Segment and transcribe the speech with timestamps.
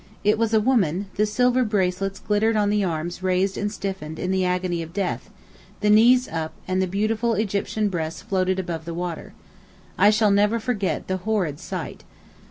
[0.23, 4.31] It was a woman: the silver bracelets glittered on the arms raised and stiffened in
[4.31, 5.29] the agony of death,
[5.81, 9.33] the knees up and the beautiful Egyptian breasts floated above the water.
[9.99, 12.03] I shall never forget the horrid sight.